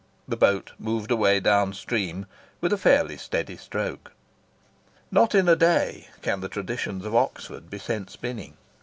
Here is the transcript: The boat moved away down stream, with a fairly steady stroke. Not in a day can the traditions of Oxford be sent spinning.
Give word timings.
The 0.27 0.35
boat 0.35 0.71
moved 0.79 1.11
away 1.11 1.39
down 1.39 1.73
stream, 1.73 2.25
with 2.59 2.73
a 2.73 2.77
fairly 2.79 3.17
steady 3.17 3.55
stroke. 3.55 4.13
Not 5.11 5.35
in 5.35 5.47
a 5.47 5.55
day 5.55 6.07
can 6.23 6.39
the 6.41 6.49
traditions 6.49 7.05
of 7.05 7.13
Oxford 7.13 7.69
be 7.69 7.77
sent 7.77 8.09
spinning. 8.09 8.57